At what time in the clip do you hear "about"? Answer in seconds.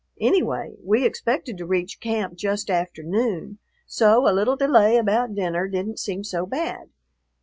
4.97-5.35